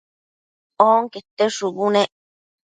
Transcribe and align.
onquete 0.91 1.45
shubu 1.55 1.85
nec 1.93 2.11